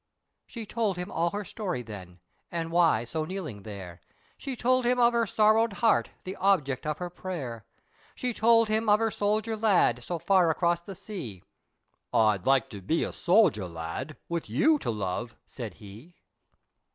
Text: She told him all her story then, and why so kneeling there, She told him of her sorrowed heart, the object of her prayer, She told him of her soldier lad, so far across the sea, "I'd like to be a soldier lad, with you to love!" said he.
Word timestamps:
She 0.47 0.65
told 0.65 0.97
him 0.97 1.11
all 1.11 1.29
her 1.29 1.43
story 1.45 1.83
then, 1.83 2.21
and 2.51 2.71
why 2.71 3.03
so 3.03 3.23
kneeling 3.23 3.61
there, 3.61 4.01
She 4.35 4.55
told 4.55 4.83
him 4.83 4.99
of 4.99 5.13
her 5.13 5.27
sorrowed 5.27 5.73
heart, 5.73 6.09
the 6.23 6.35
object 6.37 6.87
of 6.87 6.97
her 6.97 7.11
prayer, 7.11 7.67
She 8.15 8.33
told 8.33 8.67
him 8.67 8.89
of 8.89 8.99
her 8.99 9.11
soldier 9.11 9.55
lad, 9.55 10.03
so 10.03 10.17
far 10.17 10.49
across 10.49 10.81
the 10.81 10.95
sea, 10.95 11.43
"I'd 12.11 12.47
like 12.47 12.67
to 12.71 12.81
be 12.81 13.03
a 13.03 13.13
soldier 13.13 13.67
lad, 13.67 14.17
with 14.27 14.49
you 14.49 14.79
to 14.79 14.89
love!" 14.89 15.35
said 15.45 15.75
he. 15.75 16.15